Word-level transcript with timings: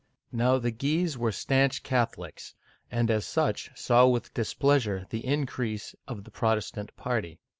Now 0.31 0.57
the 0.57 0.71
Guises 0.71 1.15
were 1.15 1.31
stanch 1.31 1.83
Catholics, 1.83 2.55
and 2.89 3.11
as 3.11 3.23
such 3.23 3.69
saw 3.75 4.07
with 4.07 4.33
displeasure 4.33 5.05
the 5.11 5.23
increase 5.23 5.93
of 6.07 6.23
the 6.23 6.31
Protestant 6.31 6.97
party. 6.97 7.39